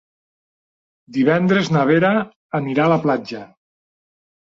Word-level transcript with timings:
Divendres 1.19 1.71
na 1.77 1.85
Vera 1.91 2.13
anirà 2.63 2.89
a 2.91 2.95
la 2.97 3.01
platja. 3.09 3.47